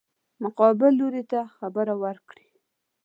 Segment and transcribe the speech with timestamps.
[0.43, 1.41] مقابل لوري ته
[1.75, 2.47] برخه ورکړي.